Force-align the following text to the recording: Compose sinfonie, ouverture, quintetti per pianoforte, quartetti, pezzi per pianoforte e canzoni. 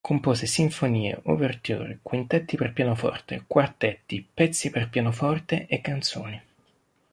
Compose 0.07 0.47
sinfonie, 0.47 1.15
ouverture, 1.33 1.99
quintetti 2.01 2.57
per 2.57 2.73
pianoforte, 2.73 3.43
quartetti, 3.45 4.25
pezzi 4.33 4.71
per 4.71 4.89
pianoforte 4.89 5.67
e 5.67 5.79
canzoni. 5.79 6.41